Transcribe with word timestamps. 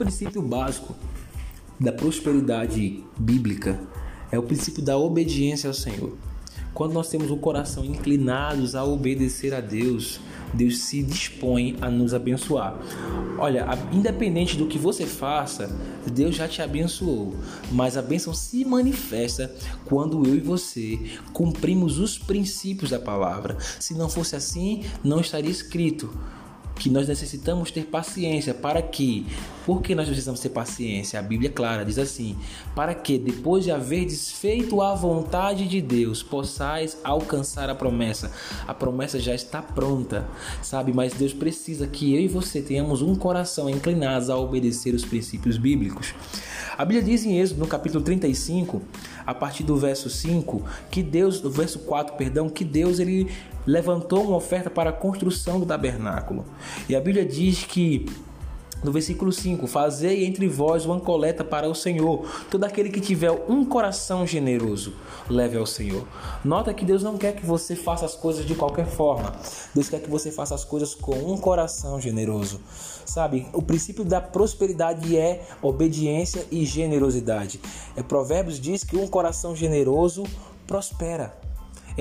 princípio 0.00 0.40
básico 0.40 0.96
da 1.78 1.92
prosperidade 1.92 3.04
bíblica 3.18 3.78
é 4.32 4.38
o 4.38 4.42
princípio 4.42 4.82
da 4.82 4.96
obediência 4.96 5.68
ao 5.68 5.74
Senhor. 5.74 6.16
Quando 6.72 6.94
nós 6.94 7.10
temos 7.10 7.30
o 7.30 7.36
coração 7.36 7.84
inclinados 7.84 8.74
a 8.74 8.82
obedecer 8.82 9.52
a 9.52 9.60
Deus, 9.60 10.18
Deus 10.54 10.78
se 10.78 11.02
dispõe 11.02 11.76
a 11.82 11.90
nos 11.90 12.14
abençoar. 12.14 12.80
Olha, 13.38 13.66
independente 13.92 14.56
do 14.56 14.66
que 14.66 14.78
você 14.78 15.04
faça, 15.04 15.70
Deus 16.10 16.34
já 16.34 16.48
te 16.48 16.62
abençoou, 16.62 17.34
mas 17.70 17.98
a 17.98 18.02
bênção 18.02 18.32
se 18.32 18.64
manifesta 18.64 19.54
quando 19.84 20.26
eu 20.26 20.34
e 20.34 20.40
você 20.40 20.98
cumprimos 21.34 21.98
os 21.98 22.18
princípios 22.18 22.90
da 22.90 22.98
palavra. 22.98 23.58
Se 23.78 23.92
não 23.92 24.08
fosse 24.08 24.34
assim, 24.34 24.82
não 25.04 25.20
estaria 25.20 25.50
escrito 25.50 26.10
que 26.80 26.88
nós 26.88 27.06
necessitamos 27.06 27.70
ter 27.70 27.84
paciência 27.84 28.54
para 28.54 28.80
que, 28.80 29.26
por 29.66 29.82
que 29.82 29.94
nós 29.94 30.06
precisamos 30.06 30.40
ter 30.40 30.48
paciência? 30.48 31.20
A 31.20 31.22
Bíblia 31.22 31.50
é 31.50 31.52
clara, 31.52 31.84
diz 31.84 31.98
assim: 31.98 32.34
para 32.74 32.94
que 32.94 33.18
depois 33.18 33.64
de 33.64 33.70
haver 33.70 34.06
desfeito 34.06 34.80
a 34.80 34.94
vontade 34.94 35.68
de 35.68 35.82
Deus, 35.82 36.22
possais 36.22 36.96
alcançar 37.04 37.68
a 37.68 37.74
promessa. 37.74 38.32
A 38.66 38.72
promessa 38.72 39.20
já 39.20 39.34
está 39.34 39.60
pronta, 39.60 40.26
sabe? 40.62 40.90
Mas 40.90 41.12
Deus 41.12 41.34
precisa 41.34 41.86
que 41.86 42.14
eu 42.14 42.20
e 42.22 42.28
você 42.28 42.62
tenhamos 42.62 43.02
um 43.02 43.14
coração 43.14 43.68
inclinado 43.68 44.32
a 44.32 44.38
obedecer 44.38 44.94
os 44.94 45.04
princípios 45.04 45.58
bíblicos. 45.58 46.14
A 46.78 46.84
Bíblia 46.86 47.02
diz 47.02 47.26
em 47.26 47.38
Êxodo, 47.38 47.60
no 47.60 47.66
capítulo 47.66 48.02
35, 48.02 48.80
a 49.30 49.34
partir 49.34 49.62
do 49.62 49.76
verso 49.76 50.10
5, 50.10 50.62
que 50.90 51.02
Deus, 51.02 51.40
do 51.40 51.50
verso 51.50 51.78
4, 51.80 52.16
perdão, 52.16 52.48
que 52.48 52.64
Deus 52.64 52.98
ele 52.98 53.30
levantou 53.66 54.24
uma 54.24 54.36
oferta 54.36 54.68
para 54.68 54.90
a 54.90 54.92
construção 54.92 55.60
do 55.60 55.66
tabernáculo. 55.66 56.44
E 56.88 56.96
a 56.96 57.00
Bíblia 57.00 57.24
diz 57.24 57.64
que 57.64 58.06
no 58.82 58.92
versículo 58.92 59.32
5: 59.32 59.66
Fazei 59.66 60.24
entre 60.24 60.48
vós 60.48 60.84
uma 60.84 61.00
coleta 61.00 61.44
para 61.44 61.68
o 61.68 61.74
Senhor. 61.74 62.26
Todo 62.50 62.64
aquele 62.64 62.90
que 62.90 63.00
tiver 63.00 63.30
um 63.48 63.64
coração 63.64 64.26
generoso, 64.26 64.94
leve 65.28 65.56
ao 65.56 65.66
Senhor. 65.66 66.06
Nota 66.44 66.74
que 66.74 66.84
Deus 66.84 67.02
não 67.02 67.16
quer 67.18 67.34
que 67.34 67.44
você 67.44 67.76
faça 67.76 68.04
as 68.04 68.14
coisas 68.14 68.46
de 68.46 68.54
qualquer 68.54 68.86
forma. 68.86 69.32
Deus 69.74 69.88
quer 69.88 70.00
que 70.00 70.10
você 70.10 70.30
faça 70.30 70.54
as 70.54 70.64
coisas 70.64 70.94
com 70.94 71.14
um 71.14 71.36
coração 71.36 72.00
generoso. 72.00 72.60
Sabe, 73.04 73.46
o 73.52 73.62
princípio 73.62 74.04
da 74.04 74.20
prosperidade 74.20 75.16
é 75.16 75.44
obediência 75.60 76.46
e 76.50 76.64
generosidade. 76.64 77.60
É, 77.96 78.02
Provérbios 78.02 78.60
diz 78.60 78.84
que 78.84 78.96
um 78.96 79.06
coração 79.06 79.54
generoso 79.54 80.24
prospera. 80.66 81.49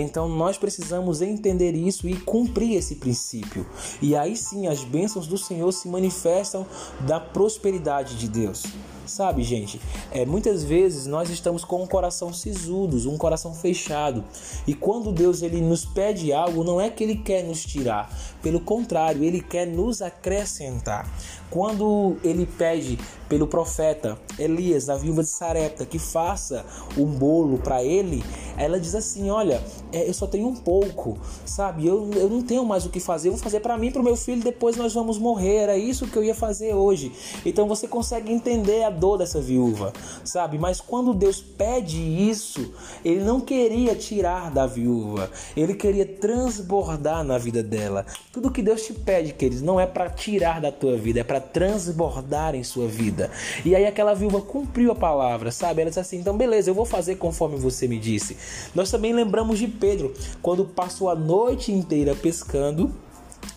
Então 0.00 0.28
nós 0.28 0.58
precisamos 0.58 1.22
entender 1.22 1.74
isso 1.74 2.08
e 2.08 2.16
cumprir 2.16 2.76
esse 2.76 2.96
princípio. 2.96 3.66
E 4.00 4.14
aí 4.14 4.36
sim 4.36 4.66
as 4.66 4.84
bênçãos 4.84 5.26
do 5.26 5.38
Senhor 5.38 5.70
se 5.72 5.88
manifestam 5.88 6.66
da 7.00 7.18
prosperidade 7.18 8.16
de 8.16 8.28
Deus. 8.28 8.64
Sabe, 9.06 9.42
gente, 9.42 9.80
é, 10.12 10.26
muitas 10.26 10.64
vezes 10.64 11.06
nós 11.06 11.30
estamos 11.30 11.64
com 11.64 11.82
um 11.82 11.86
coração 11.86 12.32
sisudos, 12.32 13.06
um 13.06 13.16
coração 13.16 13.54
fechado. 13.54 14.24
E 14.66 14.74
quando 14.74 15.12
Deus 15.12 15.42
ele 15.42 15.60
nos 15.60 15.84
pede 15.84 16.32
algo, 16.32 16.64
não 16.64 16.80
é 16.80 16.90
que 16.90 17.04
ele 17.04 17.16
quer 17.16 17.42
nos 17.44 17.64
tirar, 17.64 18.10
pelo 18.42 18.60
contrário, 18.60 19.24
ele 19.24 19.40
quer 19.40 19.66
nos 19.66 20.02
acrescentar. 20.02 21.10
Quando 21.50 22.16
ele 22.24 22.44
pede 22.44 22.98
pelo 23.28 23.46
profeta 23.46 24.18
Elias, 24.38 24.88
a 24.88 24.96
viúva 24.96 25.22
de 25.22 25.28
Sarepta, 25.28 25.86
que 25.86 25.98
faça 25.98 26.64
um 26.98 27.06
bolo 27.06 27.58
para 27.58 27.82
ele, 27.82 28.22
ela 28.56 28.78
diz 28.80 28.94
assim: 28.94 29.30
Olha, 29.30 29.62
é, 29.92 30.08
eu 30.08 30.14
só 30.14 30.26
tenho 30.26 30.48
um 30.48 30.54
pouco, 30.54 31.18
sabe? 31.44 31.86
Eu, 31.86 32.10
eu 32.14 32.28
não 32.28 32.42
tenho 32.42 32.64
mais 32.64 32.84
o 32.84 32.90
que 32.90 33.00
fazer, 33.00 33.28
eu 33.28 33.32
vou 33.32 33.40
fazer 33.40 33.60
para 33.60 33.78
mim, 33.78 33.90
para 33.90 34.00
o 34.00 34.04
meu 34.04 34.16
filho, 34.16 34.42
depois 34.42 34.76
nós 34.76 34.92
vamos 34.92 35.18
morrer. 35.18 35.56
Era 35.56 35.76
isso 35.76 36.06
que 36.06 36.16
eu 36.16 36.24
ia 36.24 36.34
fazer 36.34 36.74
hoje. 36.74 37.12
Então 37.44 37.66
você 37.66 37.86
consegue 37.86 38.32
entender 38.32 38.84
a 38.84 38.90
dor 38.96 39.18
dessa 39.18 39.40
viúva, 39.40 39.92
sabe? 40.24 40.58
Mas 40.58 40.80
quando 40.80 41.14
Deus 41.14 41.40
pede 41.40 41.98
isso, 41.98 42.74
ele 43.04 43.22
não 43.22 43.40
queria 43.40 43.94
tirar 43.94 44.50
da 44.50 44.66
viúva, 44.66 45.30
ele 45.56 45.74
queria 45.74 46.06
transbordar 46.06 47.22
na 47.22 47.38
vida 47.38 47.62
dela. 47.62 48.04
Tudo 48.32 48.50
que 48.50 48.62
Deus 48.62 48.82
te 48.82 48.92
pede, 48.92 49.32
queridos, 49.32 49.62
não 49.62 49.78
é 49.78 49.86
para 49.86 50.10
tirar 50.10 50.60
da 50.60 50.72
tua 50.72 50.96
vida, 50.96 51.20
é 51.20 51.24
para 51.24 51.40
transbordar 51.40 52.54
em 52.54 52.64
sua 52.64 52.88
vida. 52.88 53.30
E 53.64 53.74
aí 53.74 53.86
aquela 53.86 54.14
viúva 54.14 54.40
cumpriu 54.40 54.90
a 54.92 54.94
palavra, 54.94 55.50
sabe? 55.50 55.82
Ela 55.82 55.90
disse 55.90 56.00
assim: 56.00 56.18
então 56.18 56.36
beleza, 56.36 56.70
eu 56.70 56.74
vou 56.74 56.84
fazer 56.84 57.16
conforme 57.16 57.56
você 57.56 57.86
me 57.86 57.98
disse. 57.98 58.36
Nós 58.74 58.90
também 58.90 59.12
lembramos 59.12 59.58
de 59.58 59.68
Pedro, 59.68 60.12
quando 60.42 60.64
passou 60.64 61.08
a 61.08 61.14
noite 61.14 61.70
inteira 61.72 62.14
pescando 62.14 62.90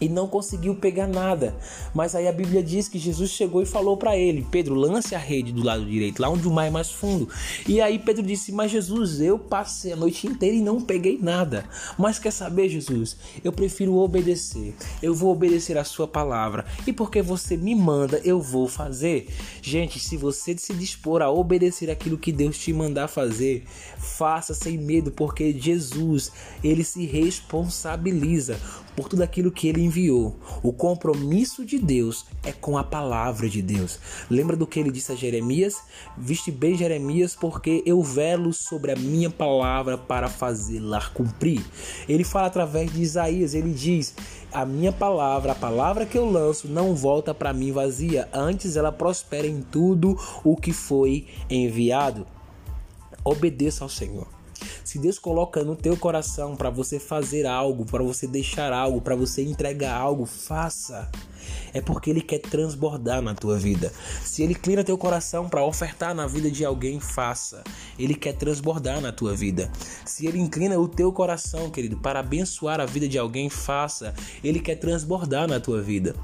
e 0.00 0.08
não 0.08 0.26
conseguiu 0.26 0.74
pegar 0.74 1.06
nada. 1.06 1.54
Mas 1.94 2.14
aí 2.14 2.28
a 2.28 2.32
Bíblia 2.32 2.62
diz 2.62 2.88
que 2.88 2.98
Jesus 2.98 3.30
chegou 3.30 3.62
e 3.62 3.66
falou 3.66 3.96
para 3.96 4.16
ele: 4.16 4.46
Pedro, 4.50 4.74
lance 4.74 5.14
a 5.14 5.18
rede 5.18 5.52
do 5.52 5.62
lado 5.62 5.84
direito, 5.84 6.20
lá 6.20 6.28
onde 6.28 6.46
o 6.46 6.50
mar 6.50 6.66
é 6.66 6.70
mais 6.70 6.90
fundo. 6.90 7.28
E 7.66 7.80
aí 7.80 7.98
Pedro 7.98 8.22
disse: 8.22 8.52
Mas 8.52 8.70
Jesus, 8.70 9.20
eu 9.20 9.38
passei 9.38 9.92
a 9.92 9.96
noite 9.96 10.26
inteira 10.26 10.56
e 10.56 10.60
não 10.60 10.80
peguei 10.80 11.18
nada. 11.20 11.64
Mas 11.98 12.18
quer 12.18 12.30
saber, 12.30 12.68
Jesus? 12.68 13.16
Eu 13.42 13.52
prefiro 13.52 13.96
obedecer. 13.96 14.74
Eu 15.02 15.14
vou 15.14 15.32
obedecer 15.32 15.78
a 15.78 15.84
Sua 15.84 16.06
palavra. 16.06 16.64
E 16.86 16.92
porque 16.92 17.22
você 17.22 17.56
me 17.56 17.74
manda, 17.74 18.20
eu 18.24 18.40
vou 18.40 18.68
fazer. 18.68 19.28
Gente, 19.62 19.98
se 19.98 20.16
você 20.16 20.56
se 20.56 20.74
dispor 20.74 21.22
a 21.22 21.30
obedecer 21.30 21.90
aquilo 21.90 22.18
que 22.18 22.32
Deus 22.32 22.58
te 22.58 22.72
mandar 22.72 23.08
fazer, 23.08 23.64
faça 23.98 24.54
sem 24.54 24.78
medo, 24.78 25.10
porque 25.10 25.52
Jesus, 25.58 26.32
ele 26.62 26.84
se 26.84 27.04
responsabiliza 27.06 28.58
por 28.96 29.08
tudo 29.08 29.22
aquilo 29.22 29.50
que 29.50 29.68
ele 29.68 29.82
enviou. 29.86 30.36
O 30.62 30.72
compromisso 30.72 31.64
de 31.64 31.78
Deus 31.78 32.26
é 32.44 32.52
com 32.52 32.76
a 32.76 32.84
palavra 32.84 33.48
de 33.48 33.62
Deus. 33.62 33.98
Lembra 34.30 34.56
do 34.56 34.66
que 34.66 34.78
ele 34.78 34.90
disse 34.90 35.12
a 35.12 35.14
Jeremias? 35.14 35.82
Viste 36.16 36.50
bem, 36.50 36.76
Jeremias, 36.76 37.34
porque 37.34 37.82
eu 37.86 38.02
velo 38.02 38.52
sobre 38.52 38.92
a 38.92 38.96
minha 38.96 39.30
palavra 39.30 39.96
para 39.96 40.28
fazê-la 40.28 41.00
cumprir. 41.10 41.64
Ele 42.08 42.24
fala 42.24 42.48
através 42.48 42.92
de 42.92 43.02
Isaías, 43.02 43.54
ele 43.54 43.72
diz: 43.72 44.14
A 44.52 44.66
minha 44.66 44.92
palavra, 44.92 45.52
a 45.52 45.56
palavra 45.56 46.06
que 46.06 46.18
eu 46.18 46.28
lanço, 46.30 46.68
não 46.68 46.94
volta 46.94 47.32
para 47.32 47.52
mim 47.52 47.72
vazia, 47.72 48.28
antes 48.32 48.76
ela 48.76 48.92
prospera 48.92 49.46
em 49.46 49.62
tudo 49.62 50.18
o 50.44 50.56
que 50.56 50.72
foi 50.72 51.26
enviado. 51.48 52.26
Obedeça 53.24 53.82
ao 53.82 53.88
Senhor. 53.88 54.35
Se 54.86 55.00
Deus 55.00 55.18
coloca 55.18 55.64
no 55.64 55.74
teu 55.74 55.96
coração 55.96 56.54
para 56.54 56.70
você 56.70 57.00
fazer 57.00 57.44
algo, 57.44 57.84
para 57.84 58.04
você 58.04 58.24
deixar 58.24 58.72
algo, 58.72 59.00
para 59.00 59.16
você 59.16 59.42
entregar 59.42 59.92
algo, 59.92 60.24
faça. 60.24 61.10
É 61.74 61.80
porque 61.80 62.08
ele 62.08 62.20
quer 62.20 62.38
transbordar 62.38 63.20
na 63.20 63.34
tua 63.34 63.58
vida. 63.58 63.92
Se 64.22 64.44
ele 64.44 64.52
inclina 64.52 64.84
teu 64.84 64.96
coração 64.96 65.48
para 65.48 65.64
ofertar 65.64 66.14
na 66.14 66.28
vida 66.28 66.48
de 66.48 66.64
alguém, 66.64 67.00
faça. 67.00 67.64
Ele 67.98 68.14
quer 68.14 68.34
transbordar 68.34 69.00
na 69.00 69.10
tua 69.10 69.34
vida. 69.34 69.72
Se 70.04 70.24
ele 70.24 70.38
inclina 70.38 70.78
o 70.78 70.86
teu 70.86 71.12
coração, 71.12 71.68
querido, 71.68 71.96
para 71.96 72.20
abençoar 72.20 72.80
a 72.80 72.86
vida 72.86 73.08
de 73.08 73.18
alguém, 73.18 73.50
faça. 73.50 74.14
Ele 74.44 74.60
quer 74.60 74.76
transbordar 74.76 75.48
na 75.48 75.58
tua 75.58 75.82
vida. 75.82 76.14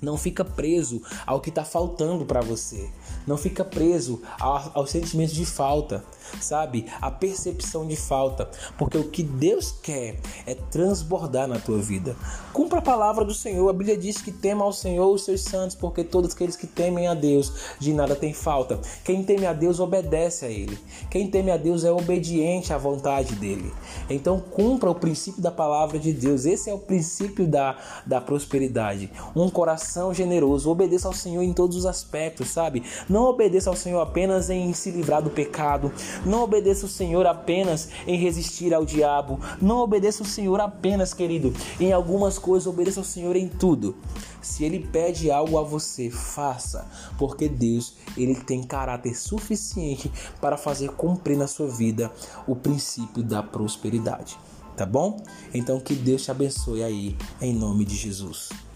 Não 0.00 0.16
fica 0.16 0.44
preso 0.44 1.02
ao 1.26 1.40
que 1.40 1.48
está 1.48 1.64
faltando 1.64 2.24
para 2.24 2.40
você. 2.40 2.88
Não 3.26 3.36
fica 3.36 3.64
preso 3.64 4.22
aos 4.38 4.70
ao 4.74 4.86
sentimentos 4.86 5.34
de 5.34 5.44
falta, 5.44 6.04
sabe? 6.40 6.86
A 7.00 7.10
percepção 7.10 7.86
de 7.86 7.96
falta. 7.96 8.48
Porque 8.76 8.96
o 8.96 9.08
que 9.08 9.22
Deus 9.22 9.72
quer 9.82 10.18
é 10.46 10.54
transbordar 10.54 11.48
na 11.48 11.58
tua 11.58 11.78
vida. 11.78 12.16
Cumpra 12.52 12.78
a 12.78 12.82
palavra 12.82 13.24
do 13.24 13.34
Senhor. 13.34 13.68
A 13.68 13.72
Bíblia 13.72 13.96
diz 13.96 14.20
que 14.20 14.30
tema 14.30 14.64
ao 14.64 14.72
Senhor 14.72 15.12
os 15.12 15.24
seus 15.24 15.42
santos, 15.42 15.76
porque 15.76 16.04
todos 16.04 16.32
aqueles 16.32 16.56
que 16.56 16.66
temem 16.66 17.08
a 17.08 17.14
Deus 17.14 17.52
de 17.78 17.92
nada 17.92 18.14
tem 18.14 18.32
falta. 18.32 18.80
Quem 19.04 19.22
teme 19.22 19.46
a 19.46 19.52
Deus 19.52 19.80
obedece 19.80 20.44
a 20.44 20.48
Ele. 20.48 20.78
Quem 21.10 21.28
teme 21.30 21.50
a 21.50 21.56
Deus 21.56 21.84
é 21.84 21.90
obediente 21.90 22.72
à 22.72 22.78
vontade 22.78 23.34
dele. 23.34 23.72
Então 24.08 24.40
cumpra 24.40 24.90
o 24.90 24.94
princípio 24.94 25.42
da 25.42 25.50
palavra 25.50 25.98
de 25.98 26.12
Deus. 26.12 26.44
Esse 26.44 26.70
é 26.70 26.74
o 26.74 26.78
princípio 26.78 27.46
da, 27.46 27.76
da 28.06 28.20
prosperidade. 28.20 29.10
Um 29.34 29.50
coração 29.50 29.87
generoso. 30.14 30.70
Obedeça 30.70 31.08
ao 31.08 31.14
Senhor 31.14 31.42
em 31.42 31.52
todos 31.52 31.76
os 31.76 31.86
aspectos, 31.86 32.48
sabe? 32.48 32.82
Não 33.08 33.18
não 33.18 33.24
obedeça 33.24 33.68
ao 33.68 33.74
Senhor 33.74 34.00
apenas 34.00 34.48
em 34.48 34.72
se 34.72 34.92
livrar 34.92 35.20
do 35.20 35.28
pecado. 35.28 35.92
Não 36.24 36.44
obedeça 36.44 36.86
ao 36.86 36.88
Senhor 36.88 37.26
apenas 37.26 37.88
em 38.06 38.16
resistir 38.16 38.72
ao 38.72 38.84
diabo. 38.84 39.40
Não 39.60 39.78
obedeça 39.78 40.22
ao 40.22 40.28
Senhor 40.28 40.60
apenas, 40.60 41.12
querido, 41.12 41.52
em 41.80 41.92
algumas 41.92 42.38
coisas. 42.38 42.68
Obedeça 42.68 43.00
ao 43.00 43.04
Senhor 43.04 43.34
em 43.34 43.48
tudo. 43.48 43.96
Se 44.40 44.62
ele 44.62 44.86
pede 44.86 45.32
algo 45.32 45.58
a 45.58 45.64
você, 45.64 46.10
faça, 46.10 46.88
porque 47.18 47.48
Deus, 47.48 47.96
ele 48.16 48.36
tem 48.36 48.62
caráter 48.62 49.16
suficiente 49.16 50.12
para 50.40 50.56
fazer 50.56 50.90
cumprir 50.90 51.36
na 51.36 51.48
sua 51.48 51.66
vida 51.66 52.12
o 52.46 52.54
princípio 52.54 53.24
da 53.24 53.42
prosperidade. 53.42 54.38
Tá 54.76 54.86
bom? 54.86 55.20
Então 55.52 55.80
que 55.80 55.94
Deus 55.96 56.22
te 56.22 56.30
abençoe 56.30 56.84
aí 56.84 57.16
em 57.40 57.52
nome 57.52 57.84
de 57.84 57.96
Jesus. 57.96 58.67